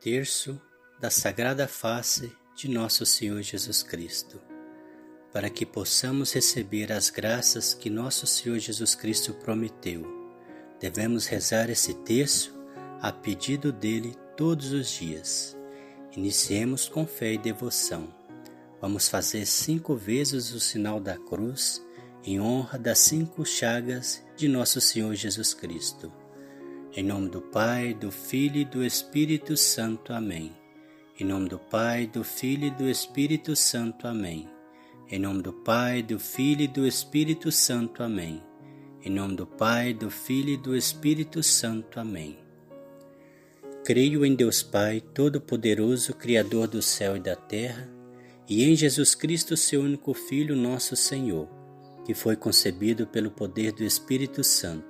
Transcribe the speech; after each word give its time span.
Terço 0.00 0.58
da 0.98 1.10
Sagrada 1.10 1.68
Face 1.68 2.32
de 2.56 2.70
Nosso 2.70 3.04
Senhor 3.04 3.42
Jesus 3.42 3.82
Cristo. 3.82 4.40
Para 5.30 5.50
que 5.50 5.66
possamos 5.66 6.32
receber 6.32 6.90
as 6.90 7.10
graças 7.10 7.74
que 7.74 7.90
Nosso 7.90 8.26
Senhor 8.26 8.58
Jesus 8.58 8.94
Cristo 8.94 9.34
prometeu, 9.34 10.06
devemos 10.80 11.26
rezar 11.26 11.68
esse 11.68 11.92
terço 11.92 12.58
a 13.02 13.12
pedido 13.12 13.70
dele 13.70 14.16
todos 14.38 14.72
os 14.72 14.90
dias. 14.90 15.54
Iniciemos 16.16 16.88
com 16.88 17.06
fé 17.06 17.34
e 17.34 17.38
devoção. 17.38 18.08
Vamos 18.80 19.06
fazer 19.06 19.44
cinco 19.44 19.94
vezes 19.94 20.54
o 20.54 20.60
sinal 20.60 20.98
da 20.98 21.18
cruz 21.18 21.84
em 22.24 22.40
honra 22.40 22.78
das 22.78 23.00
cinco 23.00 23.44
chagas 23.44 24.24
de 24.34 24.48
Nosso 24.48 24.80
Senhor 24.80 25.14
Jesus 25.14 25.52
Cristo. 25.52 26.10
Em 26.92 27.04
nome 27.04 27.28
do 27.28 27.40
Pai, 27.40 27.94
do 27.94 28.10
Filho 28.10 28.56
e 28.56 28.64
do 28.64 28.84
Espírito 28.84 29.56
Santo. 29.56 30.12
Amém. 30.12 30.50
Em 31.20 31.24
nome 31.24 31.48
do 31.48 31.56
Pai, 31.56 32.04
do 32.04 32.24
Filho 32.24 32.66
e 32.66 32.70
do 32.72 32.90
Espírito 32.90 33.54
Santo. 33.54 34.08
Amém. 34.08 34.48
Em 35.08 35.16
nome 35.16 35.40
do 35.40 35.52
Pai, 35.52 36.02
do 36.02 36.18
Filho 36.18 36.62
e 36.62 36.66
do 36.66 36.84
Espírito 36.84 37.52
Santo. 37.52 38.02
Amém. 38.02 38.42
Em 39.04 39.08
nome 39.08 39.36
do 39.36 39.46
Pai, 39.46 39.94
do 39.94 40.10
Filho 40.10 40.50
e 40.50 40.56
do 40.56 40.76
Espírito 40.76 41.44
Santo. 41.44 42.00
Amém. 42.00 42.36
Creio 43.84 44.26
em 44.26 44.34
Deus 44.34 44.60
Pai, 44.60 45.00
Todo-Poderoso, 45.00 46.12
Criador 46.14 46.66
do 46.66 46.82
céu 46.82 47.16
e 47.16 47.20
da 47.20 47.36
terra, 47.36 47.88
e 48.48 48.64
em 48.64 48.74
Jesus 48.74 49.14
Cristo, 49.14 49.56
seu 49.56 49.80
único 49.82 50.12
Filho, 50.12 50.56
nosso 50.56 50.96
Senhor, 50.96 51.48
que 52.04 52.14
foi 52.14 52.34
concebido 52.34 53.06
pelo 53.06 53.30
poder 53.30 53.70
do 53.70 53.84
Espírito 53.84 54.42
Santo. 54.42 54.89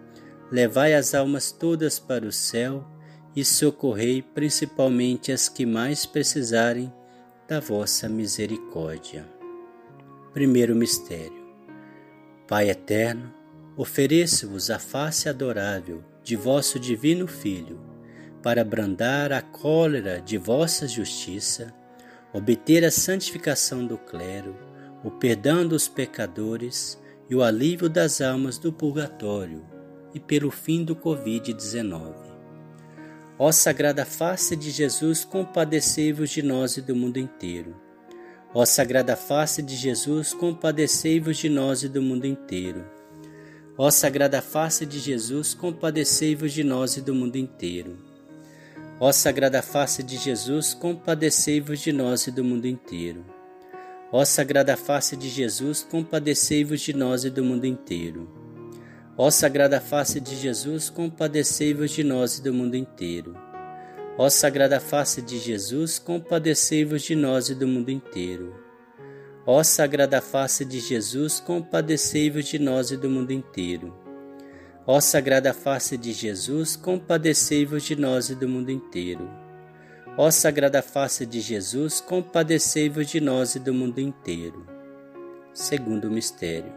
levai 0.51 0.93
as 0.93 1.15
almas 1.15 1.51
todas 1.51 1.97
para 1.97 2.25
o 2.25 2.31
céu 2.31 2.85
e 3.33 3.45
socorrei 3.45 4.21
principalmente 4.21 5.31
as 5.31 5.47
que 5.47 5.65
mais 5.65 6.05
precisarem 6.05 6.93
da 7.47 7.59
vossa 7.59 8.09
misericórdia. 8.09 9.25
Primeiro 10.33 10.75
mistério. 10.75 11.41
Pai 12.47 12.69
eterno, 12.69 13.33
ofereço-vos 13.77 14.69
a 14.69 14.77
face 14.77 15.29
adorável 15.29 16.03
de 16.21 16.35
vosso 16.35 16.77
divino 16.77 17.27
Filho, 17.27 17.79
para 18.43 18.63
brandar 18.63 19.31
a 19.31 19.41
cólera 19.41 20.19
de 20.19 20.37
vossa 20.37 20.87
justiça, 20.87 21.73
obter 22.33 22.83
a 22.83 22.91
santificação 22.91 23.85
do 23.85 23.97
clero, 23.97 24.55
o 25.03 25.11
perdão 25.11 25.65
dos 25.65 25.87
pecadores 25.87 26.99
e 27.29 27.35
o 27.35 27.43
alívio 27.43 27.89
das 27.89 28.19
almas 28.19 28.57
do 28.57 28.73
purgatório, 28.73 29.70
e 30.13 30.19
pelo 30.19 30.51
fim 30.51 30.83
do 30.83 30.95
Covid-19. 30.95 32.13
Ó 33.37 33.51
Sagrada 33.51 34.05
Face 34.05 34.55
de 34.55 34.69
Jesus, 34.69 35.25
compadecei-vos 35.25 36.29
de 36.29 36.43
nós 36.43 36.77
e 36.77 36.81
do 36.81 36.95
mundo 36.95 37.17
inteiro. 37.17 37.75
Ó 38.53 38.65
Sagrada 38.65 39.15
Face 39.15 39.61
de 39.61 39.75
Jesus, 39.75 40.33
compadecei-vos 40.33 41.37
de 41.37 41.49
nós 41.49 41.83
e 41.83 41.89
do 41.89 42.01
mundo 42.01 42.25
inteiro. 42.25 42.85
Ó 43.77 43.89
Sagrada 43.89 44.41
Face 44.41 44.85
de 44.85 44.99
Jesus, 44.99 45.53
compadecei-vos 45.53 46.53
de 46.53 46.63
nós 46.63 46.97
e 46.97 47.01
do 47.01 47.15
mundo 47.15 47.37
inteiro. 47.37 47.97
Ó 48.99 49.11
Sagrada 49.11 49.61
Face 49.63 50.03
de 50.03 50.17
Jesus, 50.17 50.75
compadecei-vos 50.75 51.79
de 51.79 51.91
nós 51.91 52.27
e 52.27 52.31
do 52.31 52.43
mundo 52.43 52.67
inteiro. 52.67 53.25
Ó 54.11 54.23
Sagrada 54.23 54.77
Face 54.77 55.15
de 55.15 55.29
Jesus, 55.29 55.81
compadecei-vos 55.89 56.81
de 56.81 56.93
nós 56.93 57.23
e 57.23 57.29
do 57.29 57.43
mundo 57.43 57.65
inteiro. 57.65 58.40
Ó 59.17 59.29
Sagrada 59.29 59.81
Face 59.81 60.19
de 60.19 60.35
Jesus, 60.35 60.89
compadecei-vos 60.89 61.91
de 61.91 62.03
nós 62.03 62.37
e 62.37 62.41
do 62.43 62.53
mundo 62.53 62.75
inteiro. 62.75 63.35
Ó 64.17 64.29
Sagrada 64.29 64.79
Face 64.79 65.21
de 65.21 65.37
Jesus, 65.37 65.99
compadecei-vos 65.99 67.01
de 67.01 67.15
nós 67.15 67.49
e 67.49 67.55
do 67.55 67.67
mundo 67.67 67.91
inteiro. 67.91 68.55
Ó 69.45 69.61
Sagrada 69.63 70.21
Face 70.21 70.63
de 70.63 70.79
Jesus, 70.79 71.39
compadecei-vos 71.39 72.45
de 72.45 72.57
nós 72.57 72.91
e 72.91 72.97
do 72.97 73.09
mundo 73.09 73.31
inteiro. 73.31 73.93
Ó 74.87 74.99
Sagrada 75.01 75.53
Face 75.53 75.97
de 75.97 76.13
Jesus, 76.13 76.75
compadecei-vos 76.75 77.83
de 77.83 77.95
nós 77.95 78.29
e 78.29 78.35
do 78.35 78.47
mundo 78.47 78.71
inteiro. 78.71 79.29
Ó 80.17 80.31
Sagrada 80.31 80.81
Face 80.81 81.25
de 81.25 81.41
Jesus, 81.41 81.99
compadecei-vos 81.99 83.07
de 83.07 83.19
nós 83.19 83.55
e 83.55 83.59
do 83.59 83.73
mundo 83.73 83.99
inteiro. 83.99 84.65
Segundo 85.53 86.09
mistério. 86.09 86.71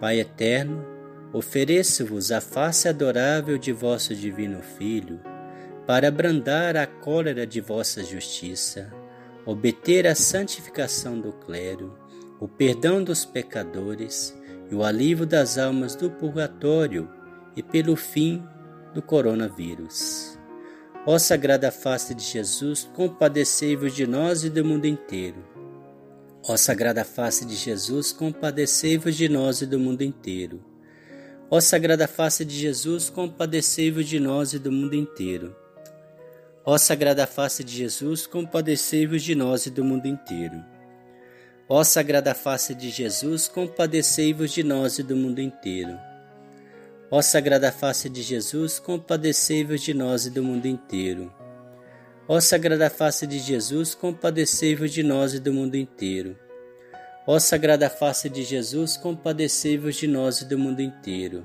Pai 0.00 0.20
eterno, 0.20 0.95
ofereço-vos 1.32 2.32
a 2.32 2.40
face 2.40 2.88
adorável 2.88 3.58
de 3.58 3.72
vosso 3.72 4.14
divino 4.14 4.62
Filho, 4.62 5.20
para 5.86 6.08
abrandar 6.08 6.76
a 6.76 6.86
cólera 6.86 7.46
de 7.46 7.60
vossa 7.60 8.02
justiça 8.02 8.92
obter 9.46 10.08
a 10.08 10.14
santificação 10.16 11.20
do 11.20 11.32
clero, 11.32 11.96
o 12.40 12.48
perdão 12.48 13.02
dos 13.02 13.24
pecadores 13.24 14.36
e 14.68 14.74
o 14.74 14.82
alívio 14.82 15.24
das 15.24 15.56
almas 15.56 15.94
do 15.94 16.10
purgatório 16.10 17.08
e 17.54 17.62
pelo 17.62 17.94
fim 17.94 18.42
do 18.92 19.00
coronavírus. 19.00 20.36
Ó 21.06 21.16
Sagrada 21.16 21.70
Face 21.70 22.12
de 22.12 22.24
Jesus, 22.24 22.90
compadecei-vos 22.92 23.94
de 23.94 24.04
nós 24.04 24.42
e 24.42 24.50
do 24.50 24.64
mundo 24.64 24.86
inteiro. 24.86 25.46
Ó 26.48 26.56
Sagrada 26.56 27.04
Face 27.04 27.44
de 27.44 27.54
Jesus, 27.54 28.10
compadecei-vos 28.10 29.14
de 29.14 29.28
nós 29.28 29.62
e 29.62 29.66
do 29.66 29.78
mundo 29.78 30.02
inteiro. 30.02 30.60
Ó 31.48 31.60
Sagrada 31.60 32.08
Face 32.08 32.44
de 32.44 32.58
Jesus, 32.58 33.08
compadecei-vos 33.08 34.08
de 34.08 34.18
nós 34.18 34.52
e 34.52 34.58
do 34.58 34.72
mundo 34.72 34.96
inteiro. 34.96 35.54
Ó 36.64 36.76
Sagrada 36.76 37.24
Face 37.24 37.62
de 37.62 37.72
Jesus, 37.72 38.26
compadecei-vos 38.26 39.22
de 39.22 39.36
nós 39.36 39.64
e 39.64 39.70
do 39.70 39.84
mundo 39.84 40.06
inteiro. 40.06 40.64
Ó 41.68 41.84
Sagrada 41.84 42.34
Face 42.34 42.74
de 42.74 42.90
Jesus, 42.90 43.46
compadecei-vos 43.46 44.50
de 44.50 44.64
nós 44.64 44.98
e 44.98 45.04
do 45.04 45.14
mundo 45.14 45.40
inteiro. 45.40 45.96
Ó 47.12 47.22
Sagrada 47.22 47.70
Face 47.70 48.08
de 48.08 48.22
Jesus, 48.22 48.80
compadecei-vos 48.80 49.80
de 49.80 49.94
nós 49.94 50.26
e 50.26 50.30
do 50.30 50.42
mundo 50.42 50.66
inteiro. 50.66 51.32
Ó 52.26 52.40
Sagrada 52.40 52.90
Face 52.90 53.24
de 53.24 53.38
Jesus, 53.38 53.94
compadecei-vos 53.94 54.92
de 54.92 55.04
nós 55.04 55.32
e 55.32 55.38
do 55.38 55.52
mundo 55.52 55.76
inteiro. 55.76 56.36
Ó 57.28 57.40
Sagrada 57.40 57.90
Face 57.90 58.30
de 58.30 58.44
Jesus, 58.44 58.96
compadecei-vos 58.96 59.96
de 59.96 60.06
nós 60.06 60.42
e 60.42 60.44
do 60.44 60.56
mundo 60.56 60.80
inteiro. 60.80 61.44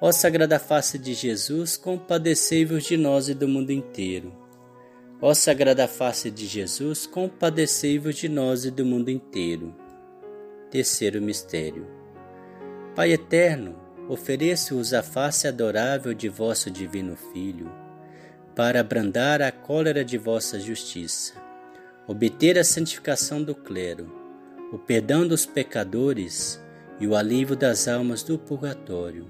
Ó 0.00 0.10
Sagrada 0.10 0.58
Face 0.58 0.98
de 0.98 1.14
Jesus, 1.14 1.76
compadecei-vos 1.76 2.82
de 2.82 2.96
nós 2.96 3.28
e 3.28 3.34
do 3.34 3.46
mundo 3.46 3.70
inteiro. 3.70 4.34
Ó 5.22 5.32
Sagrada 5.32 5.86
Face 5.86 6.28
de 6.28 6.44
Jesus, 6.44 7.06
compadecei-vos 7.06 8.16
de 8.16 8.28
nós 8.28 8.64
e 8.64 8.70
do 8.72 8.84
mundo 8.84 9.12
inteiro. 9.12 9.72
Terceiro 10.72 11.22
mistério. 11.22 11.86
Pai 12.96 13.12
eterno, 13.12 13.76
ofereço-vos 14.08 14.92
a 14.92 15.04
face 15.04 15.46
adorável 15.46 16.12
de 16.12 16.28
vosso 16.28 16.68
divino 16.68 17.14
Filho, 17.32 17.70
para 18.56 18.80
abrandar 18.80 19.40
a 19.40 19.52
cólera 19.52 20.04
de 20.04 20.18
vossa 20.18 20.58
justiça, 20.58 21.34
obter 22.08 22.58
a 22.58 22.64
santificação 22.64 23.40
do 23.40 23.54
clero, 23.54 24.19
o 24.72 24.78
perdão 24.78 25.26
dos 25.26 25.44
pecadores 25.44 26.60
e 27.00 27.06
o 27.06 27.16
alívio 27.16 27.56
das 27.56 27.88
almas 27.88 28.22
do 28.22 28.38
purgatório, 28.38 29.26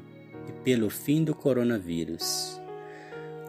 e 0.47 0.53
pelo 0.65 0.91
fim 0.91 1.25
do 1.25 1.35
coronavírus. 1.35 2.61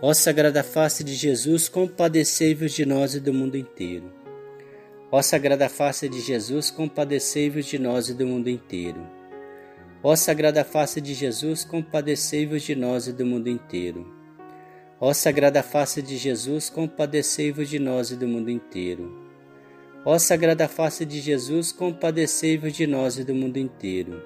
Ó 0.01 0.13
Sagrada 0.13 0.63
Face 0.63 1.03
de 1.03 1.13
Jesus, 1.13 1.67
compadecei-vos 1.67 2.71
de 2.71 2.85
nós 2.85 3.13
e 3.13 3.19
do 3.19 3.33
mundo 3.33 3.57
inteiro. 3.57 4.11
Ó 5.11 5.21
Sagrada 5.21 5.67
Face 5.67 6.07
de 6.07 6.21
Jesus, 6.21 6.71
compadecei-vos 6.71 7.65
de 7.65 7.77
nós 7.77 8.07
e 8.07 8.13
do 8.13 8.25
mundo 8.25 8.49
inteiro. 8.49 9.05
Ó 10.01 10.15
Sagrada 10.15 10.63
Face 10.63 11.01
de 11.01 11.13
Jesus, 11.13 11.65
compadecei-vos 11.65 12.63
de 12.63 12.73
nós 12.73 13.07
e 13.07 13.13
do 13.13 13.25
mundo 13.25 13.49
inteiro. 13.49 14.07
Ó 14.99 15.13
Sagrada 15.13 15.61
Face 15.61 16.01
de 16.01 16.17
Jesus, 16.17 16.69
compadecei-vos 16.69 17.67
de 17.67 17.77
nós 17.77 18.11
e 18.11 18.15
do 18.15 18.27
mundo 18.27 18.49
inteiro. 18.49 19.20
Ó 20.03 20.17
Sagrada 20.17 20.67
Face 20.67 21.05
de 21.05 21.21
Jesus, 21.21 21.71
compadecei-vos 21.71 22.73
de 22.73 22.87
nós 22.87 23.19
e 23.19 23.23
do 23.23 23.35
mundo 23.35 23.57
inteiro. 23.57 24.19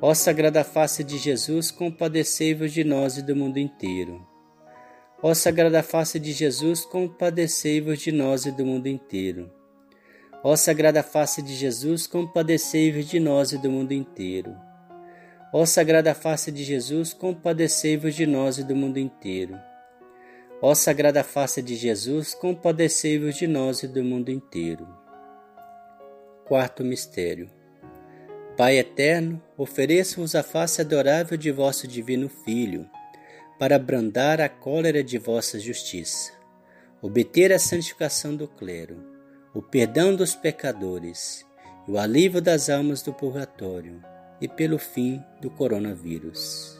Ó 0.00 0.14
Sagrada 0.14 0.62
Face 0.62 1.02
de 1.02 1.18
Jesus, 1.18 1.72
compadecei-vos 1.72 2.72
de 2.72 2.84
nós 2.84 3.16
e 3.16 3.22
do 3.22 3.34
mundo 3.34 3.58
inteiro. 3.58 4.24
Ó 5.20 5.34
Sagrada 5.34 5.82
Face 5.82 6.20
de 6.20 6.30
Jesus, 6.30 6.84
compadecei-vos 6.84 7.98
de 7.98 8.12
nós 8.12 8.46
e 8.46 8.52
do 8.52 8.64
mundo 8.64 8.86
inteiro. 8.86 9.50
Ó 10.44 10.54
Sagrada 10.54 11.02
Face 11.02 11.42
de 11.42 11.54
Jesus, 11.56 12.06
compadecei-vos 12.06 13.06
de 13.06 13.18
nós 13.18 13.50
e 13.50 13.58
do 13.58 13.72
mundo 13.72 13.90
inteiro. 13.90 14.54
Ó 15.52 15.66
Sagrada 15.66 16.14
Face 16.14 16.52
de 16.52 16.62
Jesus, 16.62 17.12
compadecei-vos 17.12 18.14
de 18.14 18.24
nós 18.24 18.58
e 18.58 18.62
do 18.62 18.76
mundo 18.76 18.98
inteiro. 18.98 19.58
Ó 20.62 20.74
Sagrada 20.74 21.24
Face 21.24 21.62
de 21.62 21.74
Jesus, 21.74 22.34
compadecei-vos 22.34 23.34
de 23.34 23.46
nós 23.46 23.82
e 23.82 23.88
do 23.88 24.04
mundo 24.04 24.30
inteiro. 24.30 24.86
Quarto 26.44 26.84
Mistério 26.84 27.48
Pai 28.58 28.76
Eterno, 28.76 29.42
ofereço-vos 29.56 30.34
a 30.34 30.42
face 30.42 30.82
adorável 30.82 31.38
de 31.38 31.50
vosso 31.50 31.88
Divino 31.88 32.28
Filho 32.28 32.86
para 33.58 33.76
abrandar 33.76 34.38
a 34.38 34.50
cólera 34.50 35.02
de 35.02 35.16
vossa 35.16 35.58
justiça, 35.58 36.30
obter 37.00 37.54
a 37.54 37.58
santificação 37.58 38.36
do 38.36 38.46
clero, 38.46 39.02
o 39.54 39.62
perdão 39.62 40.14
dos 40.14 40.34
pecadores 40.34 41.42
e 41.88 41.90
o 41.90 41.98
alívio 41.98 42.42
das 42.42 42.68
almas 42.68 43.00
do 43.00 43.14
purgatório, 43.14 44.04
e 44.42 44.46
pelo 44.46 44.78
fim 44.78 45.24
do 45.40 45.50
coronavírus. 45.50 46.79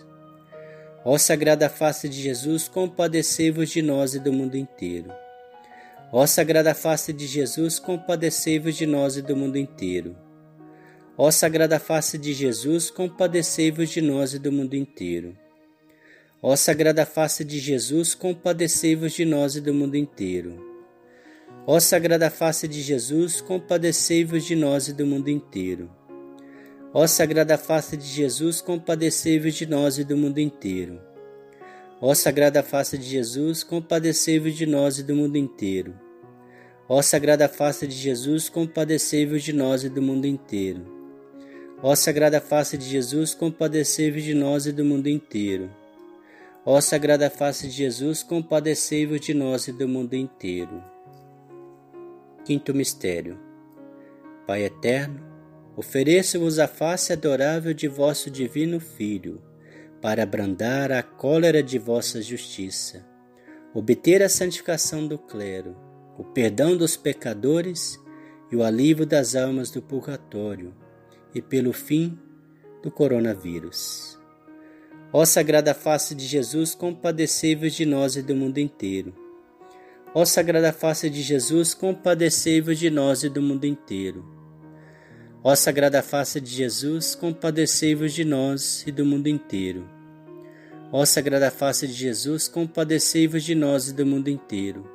Ó 1.02 1.16
Sagrada 1.16 1.70
Face 1.70 2.08
de 2.08 2.20
Jesus, 2.20 2.68
compadecei-vos 2.68 3.70
de 3.70 3.80
nós 3.80 4.14
e 4.14 4.18
do 4.18 4.30
mundo 4.30 4.56
inteiro. 4.56 5.10
Ó 6.12 6.26
Sagrada 6.26 6.74
Face 6.74 7.10
de 7.12 7.26
Jesus, 7.26 7.78
compadecei-vos 7.78 8.76
de 8.76 8.84
nós 8.84 9.16
e 9.16 9.22
do 9.22 9.34
mundo 9.34 9.56
inteiro. 9.56 10.14
Ó 11.16 11.30
Sagrada 11.30 11.78
Face 11.78 12.18
de 12.18 12.34
Jesus, 12.34 12.90
compadecei-vos 12.90 13.88
de 13.88 14.02
nós 14.02 14.34
e 14.34 14.38
do 14.38 14.52
mundo 14.52 14.74
inteiro. 14.74 15.34
Ó 16.42 16.54
Sagrada 16.54 17.06
Face 17.06 17.44
de 17.44 17.58
Jesus, 17.58 18.14
compadecei-vos 18.14 19.12
de 19.12 19.24
nós 19.24 19.56
e 19.56 19.60
do 19.60 19.72
mundo 19.72 19.96
inteiro. 19.96 20.70
Ó 21.66 21.80
Sagrada 21.80 22.30
Face 22.30 22.68
de 22.68 22.82
Jesus, 22.82 23.40
compadecei-vos 23.40 24.44
de 24.44 24.54
nós 24.54 24.88
e 24.88 24.92
do 24.92 25.06
mundo 25.06 25.30
inteiro. 25.30 25.99
Ó 26.92 27.06
Sagrada 27.06 27.56
Face 27.56 27.96
de 27.96 28.04
Jesus, 28.04 28.60
compadecei-vos 28.60 29.54
de 29.54 29.64
nós 29.64 29.96
e 29.96 30.02
do 30.02 30.16
mundo 30.16 30.38
inteiro. 30.38 31.00
Ó 32.00 32.12
Sagrada 32.14 32.64
Face 32.64 32.98
de 32.98 33.04
Jesus, 33.08 33.62
compadecei-vos 33.62 34.56
de 34.56 34.66
nós 34.66 34.98
e 34.98 35.04
do 35.04 35.14
mundo 35.14 35.36
inteiro. 35.36 35.94
Ó 36.88 37.00
Sagrada 37.00 37.48
Face 37.48 37.86
de 37.86 37.94
Jesus, 37.94 38.48
compadecei-vos 38.48 39.44
de 39.44 39.52
nós 39.52 39.84
e 39.84 39.88
do 39.88 40.02
mundo 40.02 40.26
inteiro. 40.26 40.84
Ó 41.80 41.94
Sagrada 41.94 42.40
Face 42.40 42.76
de 42.76 42.88
Jesus, 42.88 43.34
compadecei-vos 43.34 44.24
de 44.24 44.34
nós 44.34 44.66
e 44.66 44.72
do 44.72 44.84
mundo 44.84 45.08
inteiro. 45.08 45.70
Ó 46.66 46.80
Sagrada 46.80 47.30
Face 47.30 47.68
de 47.68 47.72
Jesus, 47.72 48.24
compadecei-vos 48.24 49.20
de 49.20 49.32
nós 49.32 49.68
e 49.68 49.72
do 49.72 49.86
mundo 49.86 50.14
inteiro. 50.14 50.82
Quinto 52.44 52.74
Mistério 52.74 53.38
Pai 54.44 54.64
Eterno, 54.64 55.29
ofereço-vos 55.80 56.58
a 56.58 56.68
face 56.68 57.10
adorável 57.10 57.72
de 57.72 57.88
vosso 57.88 58.30
Divino 58.30 58.78
Filho, 58.78 59.40
para 60.02 60.24
abrandar 60.24 60.92
a 60.92 61.02
cólera 61.02 61.62
de 61.62 61.78
vossa 61.78 62.20
justiça, 62.20 63.02
obter 63.72 64.22
a 64.22 64.28
santificação 64.28 65.06
do 65.06 65.16
clero, 65.16 65.74
o 66.18 66.24
perdão 66.24 66.76
dos 66.76 66.98
pecadores 66.98 67.98
e 68.52 68.56
o 68.56 68.62
alívio 68.62 69.06
das 69.06 69.34
almas 69.34 69.70
do 69.70 69.80
purgatório, 69.80 70.74
e 71.34 71.40
pelo 71.40 71.72
fim 71.72 72.18
do 72.82 72.90
coronavírus. 72.90 74.18
Ó 75.10 75.24
Sagrada 75.24 75.72
Face 75.72 76.14
de 76.14 76.26
Jesus, 76.26 76.74
compadecei-vos 76.74 77.72
de 77.72 77.86
nós 77.86 78.16
e 78.16 78.22
do 78.22 78.36
mundo 78.36 78.58
inteiro. 78.58 79.14
Ó 80.14 80.26
Sagrada 80.26 80.74
Face 80.74 81.08
de 81.08 81.22
Jesus, 81.22 81.72
compadecei-vos 81.72 82.78
de 82.78 82.90
nós 82.90 83.22
e 83.22 83.30
do 83.30 83.40
mundo 83.40 83.64
inteiro. 83.64 84.39
Ó 85.42 85.54
Sagrada 85.54 86.02
Face 86.02 86.38
de 86.38 86.50
Jesus, 86.50 87.14
compadecei-vos 87.14 88.12
de 88.12 88.26
nós 88.26 88.84
e 88.86 88.92
do 88.92 89.06
mundo 89.06 89.26
inteiro. 89.26 89.88
Ó 90.92 91.02
Sagrada 91.06 91.50
Face 91.50 91.86
de 91.86 91.94
Jesus, 91.94 92.46
compadecei-vos 92.46 93.42
de 93.42 93.54
nós 93.54 93.88
e 93.88 93.94
do 93.94 94.04
mundo 94.04 94.28
inteiro. 94.28 94.86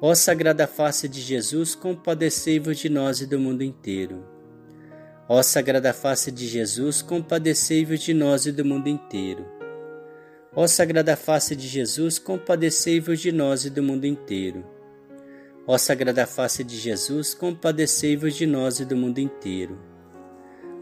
Ó 0.00 0.14
Sagrada 0.14 0.68
Face 0.68 1.08
de 1.08 1.20
Jesus, 1.20 1.74
compadecei-vos 1.74 2.78
de 2.78 2.88
nós 2.88 3.20
e 3.20 3.26
do 3.26 3.40
mundo 3.40 3.64
inteiro. 3.64 4.24
Ó 5.28 5.42
Sagrada 5.42 5.92
Face 5.92 6.30
de 6.30 6.46
Jesus, 6.46 7.02
compadecei-vos 7.02 7.98
de 7.98 8.14
nós 8.14 8.46
e 8.46 8.52
do 8.52 8.64
mundo 8.64 8.88
inteiro. 8.88 9.44
Ó 10.54 10.64
Sagrada 10.68 11.16
Face 11.16 11.56
de 11.56 11.66
Jesus, 11.66 12.20
compadecei-vos 12.20 13.18
de 13.18 13.32
nós 13.32 13.64
e 13.64 13.70
do 13.70 13.82
mundo 13.82 14.04
inteiro. 14.04 14.64
Ó 15.66 15.76
Sagrada 15.76 16.26
Face 16.26 16.64
de 16.64 16.76
Jesus, 16.76 17.34
compadecei-vos 17.34 18.34
de 18.34 18.46
nós 18.46 18.80
e 18.80 18.84
do 18.84 18.96
mundo 18.96 19.18
inteiro. 19.18 19.78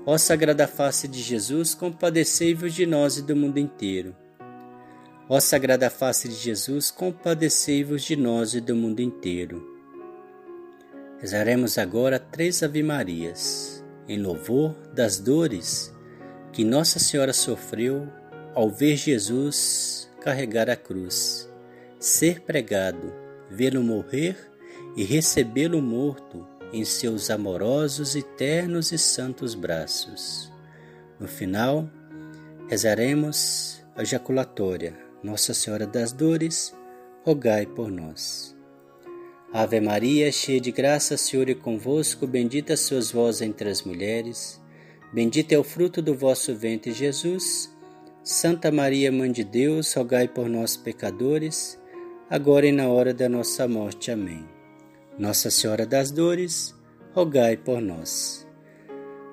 Ó 0.07 0.17
Sagrada 0.17 0.69
Face 0.69 1.09
de 1.09 1.21
Jesus, 1.21 1.75
compadecei-vos 1.75 2.73
de 2.73 2.87
nós 2.87 3.19
e 3.19 3.23
do 3.23 3.35
mundo 3.35 3.59
inteiro. 3.59 4.17
Ó 5.29 5.41
Sagrada 5.41 5.91
Face 5.91 6.29
de 6.29 6.37
Jesus, 6.37 6.91
compadecei-vos 6.91 8.03
de 8.03 8.17
nós 8.17 8.55
e 8.55 8.61
do 8.61 8.75
mundo 8.75 9.01
inteiro. 9.01 9.63
Rezaremos 11.21 11.77
agora 11.77 12.19
três 12.19 12.63
Ave-Marias 12.63 13.85
em 14.09 14.23
louvor 14.23 14.75
das 14.95 15.19
dores 15.19 15.93
que 16.53 16.65
Nossa 16.65 16.99
Senhora 17.01 17.33
sofreu 17.33 18.09
ao 18.55 18.71
ver 18.71 18.97
Jesus 18.97 20.09
carregar 20.21 20.71
a 20.71 20.77
cruz, 20.77 21.53
ser 21.99 22.41
pregado, 22.41 23.13
vê-lo 23.51 23.83
morrer 23.83 24.37
e 24.99 25.05
recebê-lo 25.05 25.81
morto 25.81 26.45
em 26.73 26.85
seus 26.85 27.31
amorosos 27.31 28.17
e 28.17 28.23
ternos 28.23 28.91
e 28.91 28.99
santos 28.99 29.55
braços. 29.55 30.53
No 31.21 31.29
final, 31.29 31.89
rezaremos 32.69 33.81
a 33.95 34.03
ejaculatória. 34.03 34.99
Nossa 35.23 35.55
Senhora 35.55 35.87
das 35.87 36.11
Dores, 36.11 36.75
rogai 37.25 37.65
por 37.65 37.93
nós. 37.93 38.57
Ave 39.53 39.81
Maria, 39.81 40.33
cheia 40.33 40.61
de 40.61 40.73
graça, 40.73 41.17
Senhor 41.17 41.49
é 41.49 41.55
convosco, 41.55 42.27
bendita 42.27 42.77
sois 42.77 43.13
vós 43.13 43.41
entre 43.41 43.71
as 43.71 43.83
mulheres, 43.83 44.61
bendito 45.13 45.53
é 45.53 45.59
o 45.59 45.65
fruto 45.65 46.03
do 46.03 46.13
vosso 46.13 46.57
ventre, 46.57 46.91
Jesus. 46.91 47.73
Santa 48.25 48.73
Maria, 48.73 49.13
Mãe 49.13 49.31
de 49.31 49.45
Deus, 49.45 49.95
rogai 49.95 50.27
por 50.27 50.49
nós, 50.49 50.77
pecadores, 50.77 51.79
agora 52.29 52.67
e 52.67 52.73
na 52.73 52.89
hora 52.89 53.15
da 53.15 53.29
nossa 53.29 53.69
morte. 53.69 54.11
Amém. 54.11 54.58
Nossa 55.19 55.51
Senhora 55.51 55.85
das 55.85 56.13
Dores, 56.13 56.73
rogai 57.13 57.57
por 57.57 57.81
nós. 57.81 58.47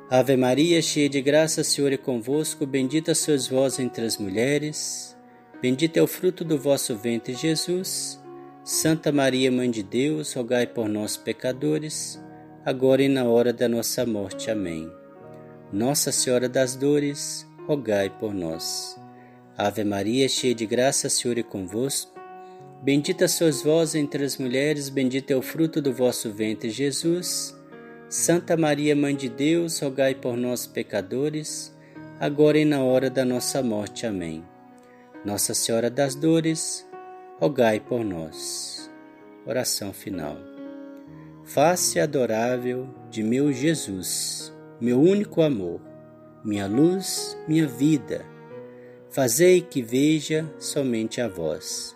Ave 0.10 0.36
Maria, 0.36 0.82
cheia 0.82 1.08
de 1.08 1.22
graça, 1.22 1.64
Senhor 1.64 1.94
é 1.94 1.98
convosco, 1.98 2.66
bendita 2.66 3.14
sois 3.14 3.48
vós 3.48 3.78
entre 3.78 4.04
as 4.04 4.18
mulheres, 4.18 5.16
bendito 5.62 5.98
é 5.98 6.02
o 6.02 6.08
fruto 6.08 6.44
do 6.44 6.58
vosso 6.58 6.96
ventre, 6.96 7.36
Jesus. 7.36 8.20
Santa 8.64 9.12
Maria, 9.12 9.52
Mãe 9.52 9.70
de 9.70 9.84
Deus, 9.84 10.34
rogai 10.34 10.66
por 10.66 10.90
nós, 10.90 11.18
pecadores, 11.18 12.20
agora 12.66 13.04
e 13.04 13.08
na 13.08 13.26
hora 13.26 13.54
da 13.54 13.70
nossa 13.70 14.08
morte. 14.08 14.50
Amém. 14.50 14.92
Nossa 15.72 16.12
Senhora 16.12 16.50
das 16.50 16.76
Dores, 16.76 17.48
rogai 17.68 18.10
por 18.10 18.34
nós. 18.34 19.00
Ave 19.56 19.84
Maria, 19.84 20.28
cheia 20.28 20.56
de 20.56 20.66
graça, 20.66 21.10
Senhor 21.10 21.38
é 21.38 21.44
convosco. 21.44 22.15
Bendita 22.86 23.28
sois 23.28 23.64
vós 23.64 23.96
entre 23.96 24.24
as 24.24 24.38
mulheres, 24.38 24.90
bendito 24.90 25.32
é 25.32 25.36
o 25.36 25.42
fruto 25.42 25.82
do 25.82 25.92
vosso 25.92 26.30
ventre, 26.30 26.70
Jesus. 26.70 27.60
Santa 28.08 28.56
Maria, 28.56 28.96
Mãe 28.96 29.16
de 29.16 29.28
Deus, 29.28 29.80
rogai 29.80 30.14
por 30.14 30.38
nós, 30.38 30.68
pecadores, 30.68 31.76
agora 32.20 32.60
e 32.60 32.64
na 32.64 32.84
hora 32.84 33.10
da 33.10 33.26
nossa 33.26 33.64
morte. 33.64 34.06
Amém. 34.06 34.46
Nossa 35.26 35.56
Senhora 35.56 35.90
das 35.90 36.14
Dores, 36.14 36.88
rogai 37.40 37.80
por 37.80 38.06
nós. 38.06 38.88
Oração 39.48 39.92
final. 39.92 40.38
Face 41.44 42.00
adorável 42.00 42.88
de 43.10 43.24
meu 43.24 43.52
Jesus, 43.52 44.54
meu 44.80 45.02
único 45.02 45.42
amor, 45.42 45.82
minha 46.44 46.68
luz, 46.68 47.36
minha 47.48 47.66
vida, 47.66 48.24
fazei 49.10 49.60
que 49.60 49.82
veja 49.82 50.48
somente 50.60 51.20
a 51.20 51.28
vós 51.28 51.96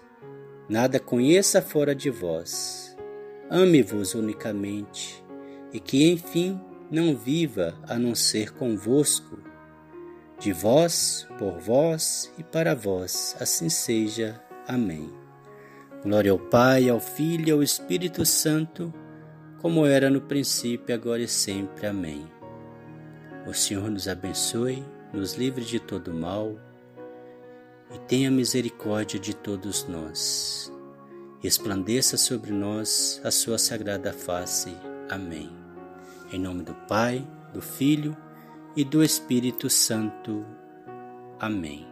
nada 0.70 1.00
conheça 1.00 1.62
fora 1.62 1.96
de 1.96 2.12
vós. 2.12 2.96
Ame-vos 3.50 4.14
unicamente, 4.14 5.24
e 5.74 5.80
que 5.80 6.08
enfim 6.12 6.62
não 6.92 7.16
viva 7.18 7.76
a 7.88 7.98
não 7.98 8.14
ser 8.14 8.52
convosco. 8.54 9.40
De 10.40 10.54
vós, 10.54 11.28
por 11.40 11.58
vós 11.58 12.32
e 12.38 12.44
para 12.44 12.76
vós, 12.76 13.36
assim 13.40 13.68
seja. 13.68 14.40
Amém. 14.68 15.12
Glória 16.04 16.32
ao 16.32 16.40
Pai, 16.40 16.88
ao 16.88 17.00
Filho 17.00 17.50
e 17.50 17.52
ao 17.52 17.64
Espírito 17.64 18.24
Santo, 18.26 18.94
como 19.62 19.86
era 19.86 20.10
no 20.10 20.22
princípio, 20.22 20.94
agora 20.94 21.22
e 21.22 21.28
sempre. 21.28 21.88
Amém. 21.88 22.26
O 23.48 23.54
Senhor 23.54 23.90
nos 23.90 24.08
abençoe, 24.08 24.86
nos 25.12 25.34
livre 25.34 25.66
de 25.66 25.80
todo 25.80 26.14
mal 26.14 26.69
e 27.94 28.00
tenha 28.00 28.30
misericórdia 28.30 29.20
de 29.20 29.36
todos 29.36 29.88
nós. 29.88 30.72
Resplandeça 31.40 32.18
sobre 32.18 32.52
nós 32.52 33.22
a 33.24 33.32
sua 33.32 33.58
sagrada 33.58 34.12
face. 34.12 34.76
Amém. 35.10 35.50
Em 36.32 36.40
nome 36.40 36.64
do 36.64 36.76
Pai, 36.88 37.26
do 37.54 37.62
Filho 37.62 38.16
e 38.76 38.84
do 38.84 39.04
Espírito 39.04 39.70
Santo. 39.70 40.46
Amém. 41.40 41.88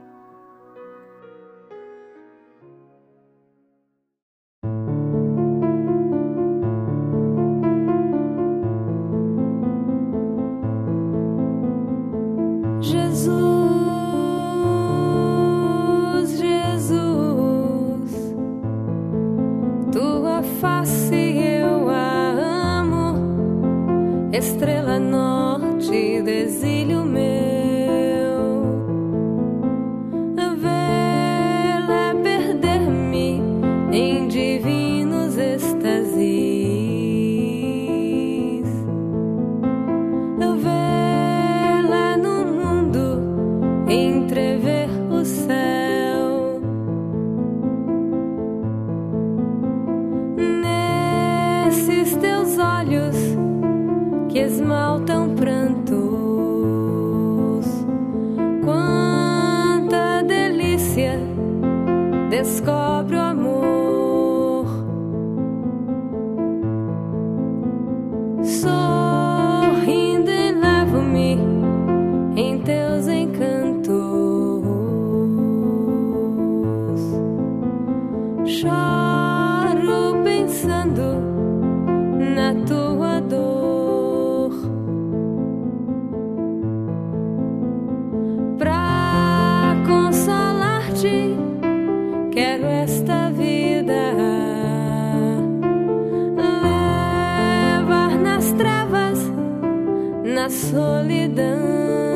Solidão. 100.50 102.07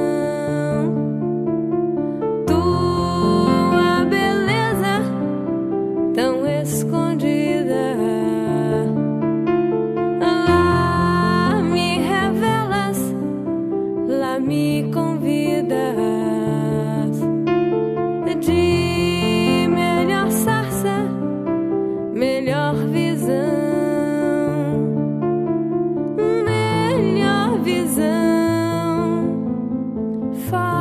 De 30.31 30.80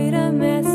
afraid 0.00 0.14
I 0.14 0.30
mess 0.30 0.69